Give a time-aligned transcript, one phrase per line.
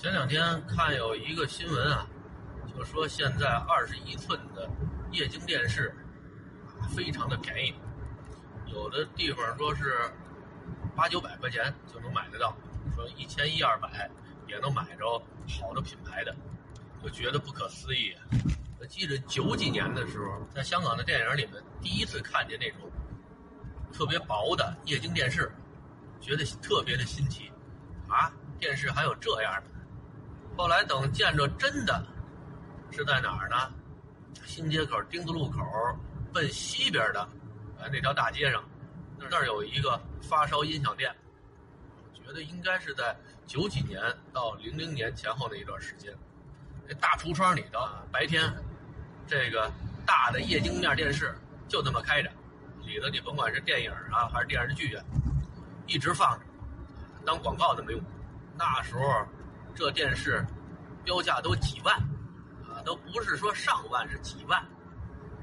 [0.00, 2.06] 前两天看有一个新闻啊，
[2.72, 4.70] 就说现在二十一寸的
[5.10, 5.92] 液晶电视
[6.94, 7.74] 非常的便宜，
[8.72, 9.98] 有的地方说是
[10.94, 12.56] 八九百块钱就能买得到，
[12.94, 14.08] 说一千一二百
[14.46, 16.32] 也能买着好的品牌的，
[17.02, 18.14] 就觉得不可思议。
[18.78, 22.88] 我记得九几年的时候，在香港的电影里面第一次看见那种
[23.92, 25.50] 特别薄的液晶电视，
[26.20, 27.50] 觉得特别的新奇
[28.06, 28.32] 啊！
[28.60, 29.77] 电视还有这样的。
[30.58, 32.04] 后来等见着真的，
[32.90, 33.56] 是在哪儿呢？
[34.44, 35.60] 新街口丁字路口
[36.34, 37.28] 奔西边的，
[37.78, 38.60] 呃那条大街上，
[39.16, 41.14] 那儿有一个发烧音响店。
[42.12, 43.16] 觉得应该是在
[43.46, 44.02] 九几年
[44.32, 46.12] 到零零年前后的一段时间。
[46.88, 47.78] 这大橱窗里头，
[48.10, 48.52] 白天
[49.28, 49.70] 这个
[50.04, 51.38] 大的液晶面电视
[51.68, 52.28] 就这么开着，
[52.84, 55.04] 里头你甭管是电影啊还是电视剧啊，
[55.86, 56.44] 一直放着，
[57.24, 58.02] 当广告那么用。
[58.56, 59.24] 那时候。
[59.74, 60.44] 这电视
[61.04, 61.94] 标价都几万，
[62.68, 64.64] 啊，都不是说上万，是几万，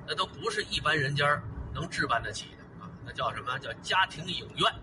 [0.08, 1.42] 那都不是一般人家
[1.73, 2.90] 能置办得起的啊。
[3.06, 4.73] 那叫什么叫家庭影院？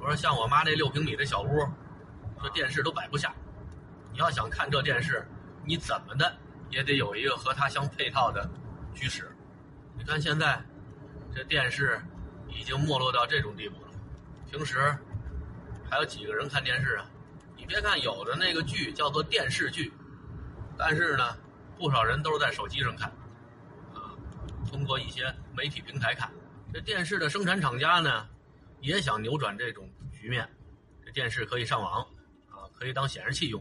[0.00, 1.66] 我说像我妈那六平米的小屋，
[2.42, 3.34] 这电视都摆不下。
[4.12, 5.26] 你要想看这电视，
[5.64, 6.36] 你怎么的
[6.70, 8.48] 也得有一个和它相配套的
[8.94, 9.30] 居室。
[9.96, 10.60] 你看现在
[11.34, 12.00] 这电视
[12.48, 13.88] 已经没落到这种地步了，
[14.50, 14.96] 平时
[15.90, 17.06] 还有几个人看电视啊？
[17.58, 19.92] 你别看有的那个剧叫做电视剧，
[20.78, 21.36] 但是呢，
[21.76, 23.10] 不少人都是在手机上看，
[23.92, 24.14] 啊，
[24.70, 26.32] 通过一些媒体平台看。
[26.72, 28.28] 这电视的生产厂家呢，
[28.80, 30.48] 也想扭转这种局面。
[31.04, 32.00] 这电视可以上网，
[32.48, 33.60] 啊，可以当显示器用，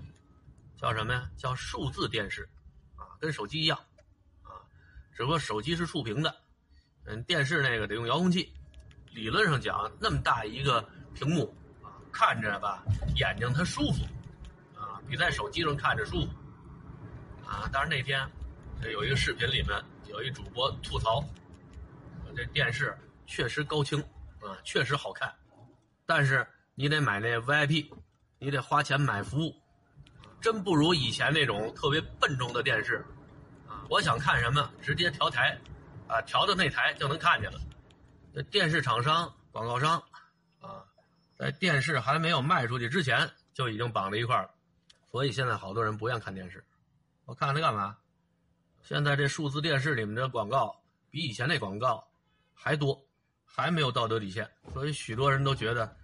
[0.78, 1.28] 叫什么呀？
[1.36, 2.48] 叫数字电视，
[2.98, 3.80] 啊，跟手机一样，
[4.44, 4.62] 啊，
[5.16, 6.36] 只不过手机是触屏的，
[7.06, 8.54] 嗯，电视那个得用遥控器。
[9.12, 11.52] 理论上讲，那么大一个屏幕。
[12.12, 12.84] 看着吧，
[13.16, 14.04] 眼睛它舒服，
[14.76, 16.30] 啊，比在手机上看着舒服，
[17.48, 17.70] 啊。
[17.72, 18.28] 但是那天，
[18.82, 19.70] 这有一个视频里面
[20.08, 21.24] 有一主播吐槽，
[22.36, 24.00] 这电视确实高清，
[24.42, 25.32] 啊，确实好看，
[26.06, 27.92] 但是你得买那 VIP，
[28.40, 29.56] 你得花钱买服务，
[30.42, 33.06] 真不如以前那种特别笨重的电视，
[33.68, 35.60] 啊，我想看什么直接调台，
[36.08, 37.60] 啊，调到那台就能看见了。
[38.34, 40.02] 这电视厂商、广告商。
[41.38, 44.52] 在电视还没有卖出去之前，就已经绑在一块儿了，
[45.12, 46.64] 所以现在好多人不愿看电视。
[47.26, 47.98] 我看它干嘛？
[48.82, 50.82] 现在这数字电视里面的广告
[51.12, 52.08] 比以前那广告
[52.54, 53.06] 还多，
[53.46, 55.96] 还没有道德底线，所以许多人都觉得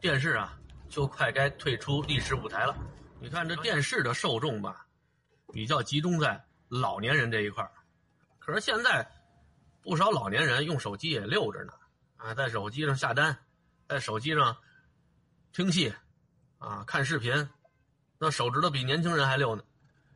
[0.00, 0.58] 电视啊
[0.88, 2.76] 就快该退出历史舞台了。
[3.18, 4.86] 你看这电视的受众吧，
[5.52, 7.72] 比较集中在老年人这一块儿，
[8.38, 9.10] 可是现在
[9.80, 11.72] 不少老年人用手机也溜着呢，
[12.16, 13.36] 啊，在手机上下单。
[13.88, 14.56] 在手机上
[15.52, 15.92] 听戏
[16.58, 17.48] 啊，看视频，
[18.18, 19.62] 那手指头比年轻人还溜呢。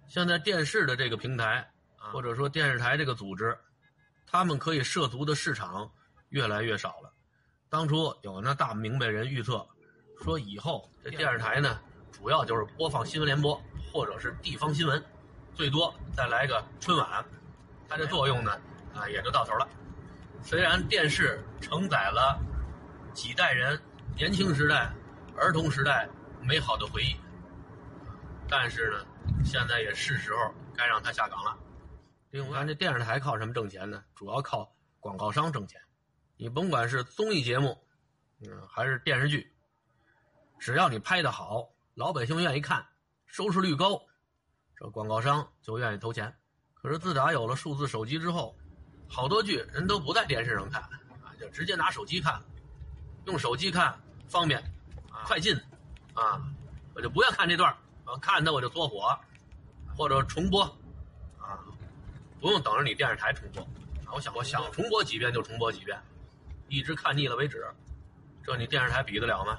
[0.06, 1.68] 现在电视的这个平台，
[1.98, 3.58] 或者说电视台这个组织，
[4.26, 5.90] 他们可以涉足的市场
[6.30, 7.12] 越来越少了。
[7.68, 9.66] 当初有那大明白人预测，
[10.22, 11.78] 说以后这电视台呢，
[12.10, 13.60] 主要就是播放新闻联播
[13.92, 15.04] 或者是地方新闻，
[15.52, 17.22] 最多再来个春晚，
[17.88, 18.58] 它这作用呢，
[18.94, 19.68] 啊，也就到头了。
[20.42, 22.40] 虽然电视承载了。
[23.16, 23.80] 几代人
[24.14, 24.92] 年轻时代、
[25.38, 26.06] 儿童时代
[26.42, 27.16] 美好的回忆，
[28.46, 29.06] 但是呢，
[29.42, 31.56] 现在也是时候该让他下岗了。
[32.28, 34.04] 另外，这电视台靠什么挣钱呢？
[34.14, 35.80] 主要靠广告商挣钱。
[36.36, 37.82] 你甭管是综艺节目，
[38.42, 39.50] 嗯，还是电视剧，
[40.58, 42.86] 只要你拍的好，老百姓愿意看，
[43.24, 43.98] 收视率高，
[44.76, 46.30] 这广告商就愿意投钱。
[46.74, 48.54] 可是自打有了数字手机之后，
[49.08, 52.38] 好多剧人都不在电视上看啊，就直接拿手机看。
[53.26, 53.94] 用手机看
[54.28, 54.62] 方便，
[55.26, 55.54] 快进，
[56.14, 56.40] 啊，
[56.94, 57.70] 我就不要看这段
[58.04, 59.18] 啊，看它我就搓火，
[59.96, 60.62] 或者重播，
[61.38, 61.58] 啊，
[62.40, 63.62] 不用等着你电视台重播，
[64.04, 66.00] 啊，我想我想重播几遍就重播几遍，
[66.68, 67.66] 一直看腻了为止，
[68.44, 69.58] 这你电视台比得了吗？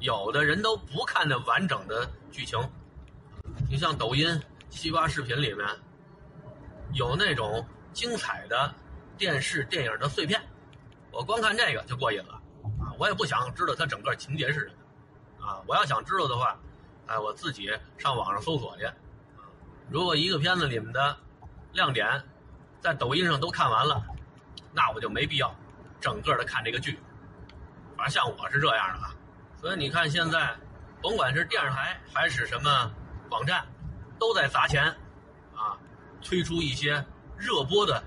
[0.00, 2.58] 有的人都不看那完整的剧情，
[3.70, 5.64] 你像抖音、西瓜视频里面，
[6.94, 8.74] 有那种精彩的
[9.16, 10.42] 电视电影的碎片，
[11.12, 12.40] 我光看这个就过瘾了。
[12.98, 14.72] 我也不想知道它整个情节是什
[15.38, 16.58] 么，啊，我要想知道的话，
[17.06, 18.84] 哎，我自己上网上搜索去。
[18.84, 18.94] 啊
[19.90, 21.14] 如果一个片子里面的
[21.72, 22.22] 亮点
[22.80, 24.02] 在抖音上都看完了，
[24.72, 25.54] 那我就没必要
[26.00, 26.98] 整个的看这个剧。
[27.96, 29.14] 反正像我是这样的啊，
[29.60, 30.56] 所以你看现在，
[31.02, 32.90] 甭管是电视台还是什么
[33.28, 33.66] 网站，
[34.18, 34.84] 都在砸钱，
[35.54, 35.76] 啊，
[36.22, 37.04] 推出一些
[37.36, 38.02] 热播的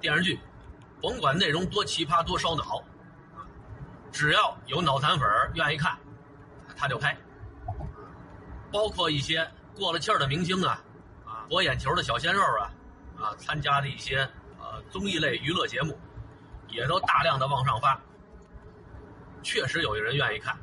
[0.00, 0.40] 电视剧，
[1.00, 2.82] 甭管内容多奇葩多烧脑。
[4.12, 5.96] 只要有脑残粉愿意看，
[6.76, 7.16] 他就拍。
[8.70, 10.82] 包括一些过了气儿的明星啊，
[11.24, 12.70] 啊，博眼球的小鲜肉啊，
[13.18, 14.18] 啊，参加的一些
[14.58, 15.98] 呃综艺类娱乐节目，
[16.68, 17.98] 也都大量的往上发。
[19.42, 20.58] 确实有人愿意看，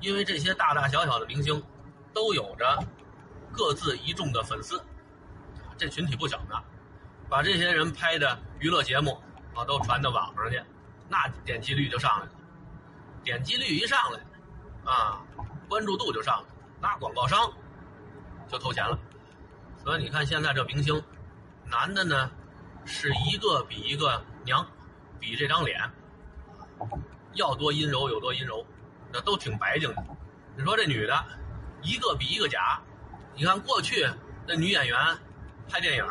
[0.00, 1.62] 因为这些大大小小的明星
[2.12, 2.78] 都有着
[3.52, 4.82] 各自一众的粉丝，
[5.78, 6.62] 这群体不小呢。
[7.28, 9.20] 把这些人拍的娱乐节目
[9.54, 10.62] 啊都传到网上去，
[11.08, 12.32] 那点击率就上来了。
[13.26, 14.20] 点击率一上来，
[14.84, 15.20] 啊，
[15.68, 16.44] 关注度就上来，
[16.80, 17.52] 那广告商
[18.46, 18.96] 就投钱了。
[19.82, 21.02] 所以你看现在这明星，
[21.64, 22.30] 男的呢
[22.84, 24.64] 是一个比一个娘，
[25.18, 25.80] 比这张脸。
[27.34, 28.64] 要多阴柔有多阴柔，
[29.12, 30.04] 那都挺白净的。
[30.56, 31.24] 你说这女的，
[31.82, 32.80] 一个比一个假。
[33.34, 34.08] 你看过去
[34.46, 34.96] 那女演员
[35.68, 36.06] 拍电影，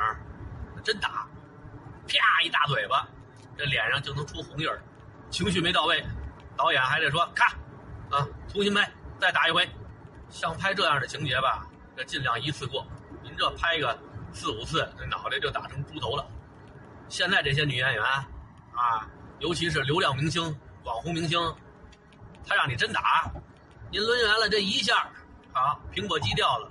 [0.83, 1.25] 真打，
[2.09, 3.07] 啪一大嘴巴，
[3.57, 4.83] 这脸上就能出红印儿，
[5.29, 6.06] 情绪没到位，
[6.57, 7.48] 导演还得说咔，
[8.10, 9.68] 啊，重新拍，再打一回。
[10.30, 12.86] 像拍这样的情节吧，这尽量一次过。
[13.24, 13.98] 您这拍个
[14.34, 16.25] 四五次，这脑袋就打成猪头了。
[17.10, 19.07] 现在这些女演员啊，
[19.40, 20.44] 尤其是流量明星。
[20.84, 21.40] 网红明星，
[22.46, 23.28] 他让你真打，
[23.92, 25.10] 您抡圆了这一下，
[25.51, 26.69] 好，苹果肌掉了，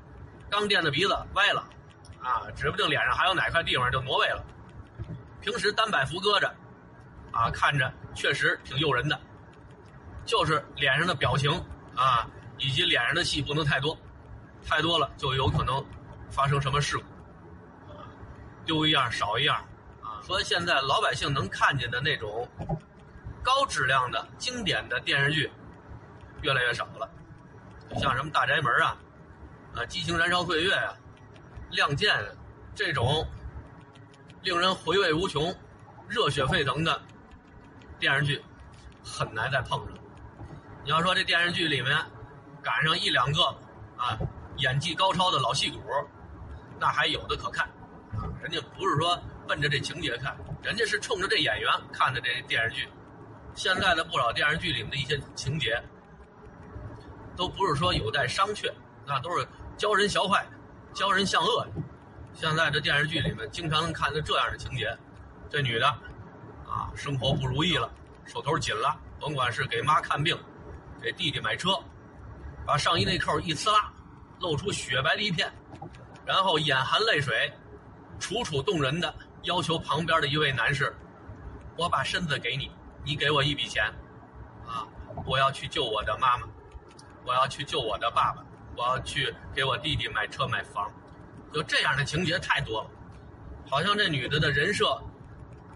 [0.49, 1.65] 刚垫的鼻子歪了，
[2.23, 4.45] 啊，指不定脸上还有哪块地方就挪位了。
[5.41, 6.47] 平时单摆幅搁着，
[7.33, 9.21] 啊，看着确实挺诱人的，
[10.25, 11.51] 就是脸上的表情
[11.95, 12.29] 啊，
[12.59, 13.97] 以及脸上的戏不能太多，
[14.67, 15.85] 太多了就有可能
[16.31, 17.05] 发生什么事故，
[18.65, 19.57] 丢一样少一样，
[20.03, 22.49] 啊，所以现在老百姓能看见的那种。
[23.43, 25.53] 高质量的经典的电视剧
[26.41, 27.07] 越来越少了，
[28.01, 28.97] 像什么《大宅门》啊，
[29.75, 30.97] 啊，《激情燃烧岁月》啊，
[31.77, 32.11] 《亮剑》
[32.75, 33.23] 这种
[34.41, 35.55] 令人回味无穷、
[36.09, 36.99] 热血沸腾的
[37.99, 38.43] 电视剧，
[39.05, 39.95] 很难再碰上。
[40.85, 41.97] 你要说这电视剧里面
[42.63, 43.43] 赶上一两个
[43.97, 44.19] 啊
[44.59, 45.81] 演技高超的老戏骨，
[46.79, 47.67] 那还有的可看
[48.13, 48.29] 啊。
[48.43, 52.87] 人家不是说奔着这情节看，人家是冲着这演员看的这电视剧。
[53.55, 55.83] 现在的不少电视剧里面的一些情节，
[57.35, 58.71] 都不是说有待商榷，
[59.07, 59.49] 那都是
[59.79, 60.47] 教人学坏、
[60.93, 61.71] 教人向恶的。
[62.35, 64.95] 现在这电视剧里面经常能看到这样的情节：
[65.49, 65.87] 这女的
[66.69, 67.91] 啊，生活不如意了，
[68.27, 70.37] 手头紧了，甭管是给妈看病，
[71.05, 71.79] 给弟弟买车，
[72.67, 73.93] 把上衣内扣一呲拉，
[74.41, 75.53] 露出雪白的一片，
[76.25, 77.53] 然后眼含泪水，
[78.19, 80.97] 楚楚动人的要求旁边的一位男士
[81.77, 82.71] ：“我把身子给你。”
[83.07, 83.85] 你给我一笔钱，
[84.67, 84.89] 啊，
[85.27, 86.49] 我要去救我的妈妈，
[87.23, 88.43] 我要去救我的爸爸，
[88.79, 90.91] 我要去给我弟弟买车买房，
[91.53, 92.91] 就这样的情节太多了，
[93.69, 94.99] 好像这女的的人设，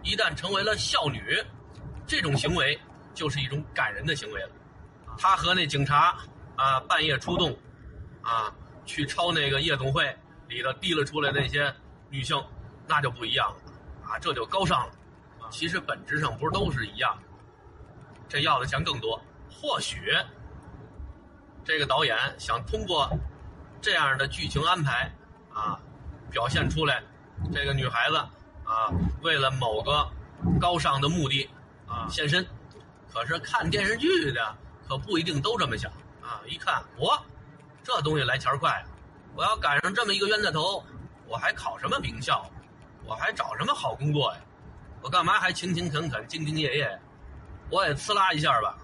[0.03, 1.37] 一旦成为了孝女，
[2.07, 2.81] 这种行为
[3.13, 4.51] 就是一种感人的行为了。
[5.19, 6.17] 他和那警察
[6.57, 7.55] 啊半夜出动，
[8.23, 8.53] 啊
[8.87, 10.17] 去抄那个夜总会
[10.49, 11.75] 里头提了出来那些
[12.09, 12.43] 女性，
[12.87, 13.73] 那就不一样了，
[14.09, 14.93] 啊这就高尚了。
[15.51, 17.19] 其实本质上不是都是一样，
[18.29, 19.21] 这要的钱更多。
[19.51, 20.15] 或许
[21.65, 23.11] 这个导演想通过
[23.81, 25.11] 这样的剧情安排
[25.53, 25.81] 啊，
[26.31, 27.03] 表现出来
[27.53, 28.17] 这个女孩子
[28.65, 28.93] 啊，
[29.23, 30.09] 为了某个
[30.61, 31.49] 高尚的目的
[31.87, 32.47] 啊献身。
[33.11, 34.57] 可是看电视剧的
[34.89, 35.93] 可不一定都这么想
[36.23, 36.41] 啊！
[36.47, 37.21] 一看我
[37.85, 38.83] 这东西来钱快，
[39.35, 40.83] 我要赶上这么一个冤大头，
[41.27, 42.45] 我还考什么名校？
[43.05, 44.41] 我还找什么好工作呀？
[45.03, 47.01] 我干嘛还勤勤恳恳、兢兢业业？
[47.71, 48.79] 我也呲啦一下吧。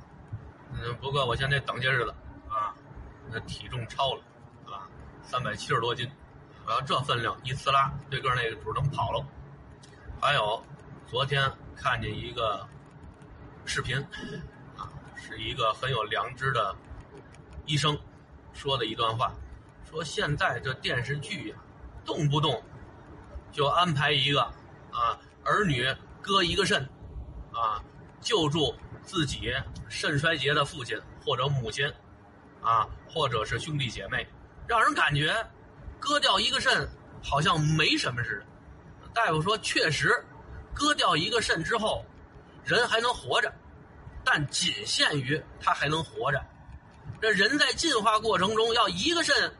[0.72, 2.14] 嗯，不过我现在等些日子
[2.48, 2.74] 啊，
[3.30, 4.22] 那体重超了
[4.66, 4.86] 啊，
[5.22, 6.10] 三百七十多斤。
[6.66, 9.24] 我要这分量，一呲啦，对个那个主能跑了。
[10.20, 10.62] 还有，
[11.06, 12.66] 昨天看见一个
[13.66, 14.02] 视频，
[15.26, 16.76] 是一个很有良知的
[17.64, 17.98] 医生
[18.52, 19.32] 说的一段话，
[19.90, 21.56] 说现在这电视剧呀，
[22.04, 22.62] 动不动
[23.50, 24.42] 就安排一个
[24.92, 25.18] 啊。
[25.46, 25.86] 儿女
[26.22, 26.82] 割一个肾，
[27.52, 27.84] 啊，
[28.18, 29.52] 救助自己
[29.90, 31.86] 肾衰竭的父亲或者母亲，
[32.62, 34.26] 啊，或者是兄弟姐妹，
[34.66, 35.34] 让人感觉
[36.00, 36.88] 割掉一个肾
[37.22, 39.08] 好像没什么似的。
[39.12, 40.24] 大夫说，确实，
[40.72, 42.02] 割掉一个肾之后，
[42.64, 43.52] 人还能活着，
[44.24, 46.42] 但仅限于他还能活着。
[47.20, 49.52] 这人在进化过程中要一个肾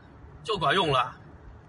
[0.43, 1.15] 就管用了，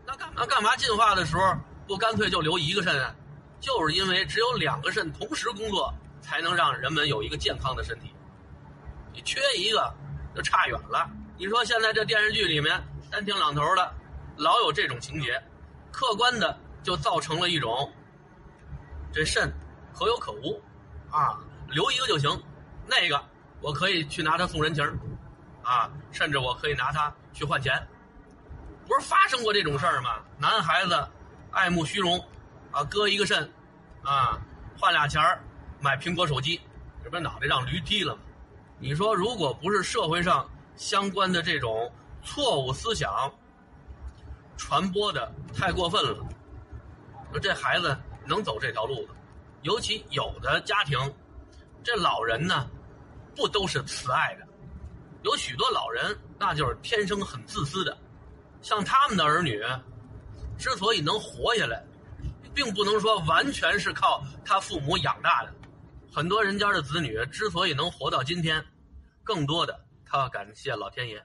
[0.06, 1.54] 那干那干嘛进化的时候
[1.86, 3.14] 不干脆就留一个肾啊？
[3.60, 8.12] 就是因为只有两个肾同时工作，才能让人们有一个健康的身体。
[9.12, 9.94] 你缺一个，
[10.34, 11.08] 就差远了。
[11.38, 13.94] 你说现在这电视剧里面三天两头的，
[14.36, 15.42] 老有这种情节，
[15.90, 17.90] 客观的就造成了一种，
[19.12, 19.50] 这肾
[19.94, 20.62] 可有可无，
[21.10, 22.30] 啊，留一个就行，
[22.87, 23.23] 那个
[23.61, 24.85] 我可以去拿它送人情
[25.62, 27.75] 啊，甚至我可以拿它去换钱，
[28.87, 30.21] 不是发生过这种事儿吗？
[30.38, 31.09] 男孩子
[31.50, 32.19] 爱慕虚荣，
[32.71, 33.50] 啊，割一个肾，
[34.02, 34.38] 啊，
[34.78, 35.43] 换俩钱儿
[35.81, 36.61] 买苹果手机，
[37.02, 38.23] 这不是脑袋让驴踢了吗？
[38.78, 41.90] 你说，如果不是社会上相关的这种
[42.23, 43.33] 错误思想
[44.57, 46.25] 传播的太过分了，
[47.33, 49.09] 说这孩子能走这条路子？
[49.62, 50.99] 尤其有的家庭，
[51.83, 52.69] 这老人呢，
[53.37, 54.49] 不都是慈爱的，
[55.23, 57.97] 有许多老人那就是天生很自私的。
[58.62, 59.62] 像他们的儿女，
[60.59, 61.85] 之所以能活下来，
[62.55, 65.55] 并不能说完全是靠他父母养大的。
[66.11, 68.64] 很多人家的子女之所以能活到今天，
[69.23, 71.23] 更多的他要感谢老天爷，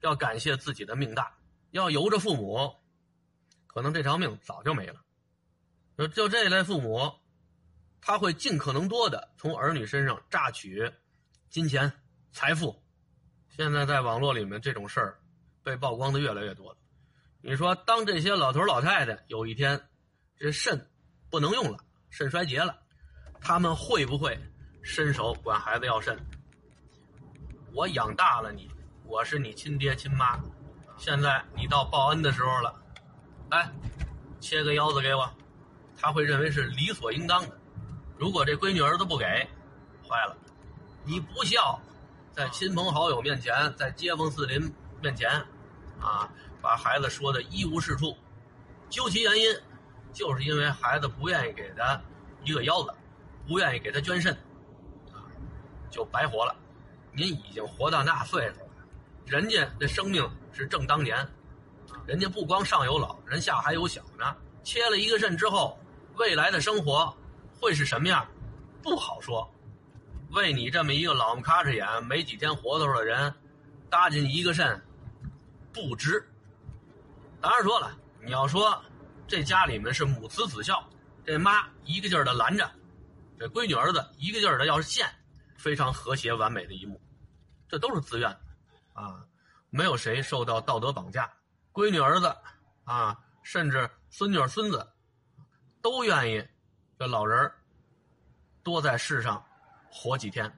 [0.00, 1.32] 要感谢自己的命大。
[1.70, 2.74] 要由着父母，
[3.66, 5.00] 可能这条命早就没了。
[5.96, 7.12] 就就这类父母，
[8.00, 10.92] 他会尽可能多的从儿女身上榨取
[11.54, 11.92] 金钱
[12.32, 12.82] 财富。
[13.48, 15.20] 现在在网络里面这种事儿
[15.62, 16.78] 被曝光的越来越多了。
[17.42, 19.80] 你说，当这些老头老太太有一天
[20.36, 20.90] 这肾
[21.30, 21.78] 不能用了，
[22.10, 22.76] 肾衰竭了。
[23.40, 24.36] 他们会不会
[24.82, 26.18] 伸手管孩子要肾？
[27.72, 28.68] 我养大了你，
[29.04, 30.36] 我是你亲爹亲妈，
[30.96, 32.74] 现在你到报恩的时候了，
[33.48, 33.70] 来
[34.40, 35.32] 切个腰子给我，
[35.96, 37.56] 他会认为是理所应当的。
[38.18, 39.24] 如果这闺女儿子不给，
[40.02, 40.36] 坏了，
[41.04, 41.78] 你不孝，
[42.32, 45.30] 在亲朋好友面前，在街坊四邻面前，
[46.00, 46.28] 啊，
[46.60, 48.16] 把孩子说的一无是处，
[48.88, 49.54] 究其原因，
[50.12, 52.00] 就是因为孩子不愿意给他
[52.42, 52.92] 一个腰子。
[53.46, 54.32] 不愿意给他捐肾，
[55.12, 55.20] 啊，
[55.90, 56.56] 就白活了。
[57.12, 58.68] 您已经活到那岁数了，
[59.26, 61.28] 人家的生命是正当年，
[62.06, 64.34] 人家不光上有老人下还有小呢。
[64.62, 65.78] 切了一个肾之后，
[66.16, 67.14] 未来的生活
[67.60, 68.26] 会是什么样，
[68.82, 69.46] 不好说。
[70.34, 73.32] 为你这么一个老么咔哧眼、没几天活头的人，
[73.88, 74.82] 搭进一个肾，
[75.72, 76.28] 不值。
[77.40, 78.82] 当然说了，你要说
[79.28, 80.82] 这家里面是母慈子孝，
[81.24, 82.68] 这妈一个劲儿的拦着。
[83.38, 85.08] 这闺女儿子一个劲儿的要是献，
[85.56, 87.00] 非常和谐完美的一幕，
[87.68, 88.40] 这都是自愿的，
[88.92, 89.24] 啊，
[89.70, 91.32] 没有谁受到道德绑架。
[91.72, 92.34] 闺女儿子
[92.84, 94.84] 啊，甚至孙女孙子，
[95.80, 96.44] 都愿意
[96.98, 97.50] 这老人
[98.62, 99.44] 多在世上
[99.96, 100.52] 活几天，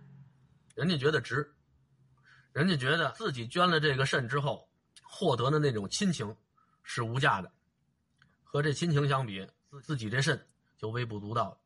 [0.74, 1.54] 人家觉得值，
[2.52, 4.66] 人家觉得自己捐了这个肾之后，
[5.02, 6.34] 获得的那种亲情
[6.82, 7.52] 是无价的，
[8.42, 10.42] 和这亲情相比，自自己这肾
[10.78, 11.58] 就微不足道了。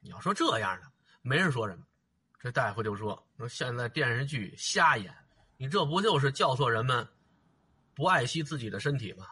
[0.00, 1.84] 你要说这样的，没人说什么。
[2.40, 5.14] 这大夫就说：“说现在电视剧瞎演，
[5.58, 7.06] 你这不就是教唆人们
[7.94, 9.26] 不爱惜自己的身体吗？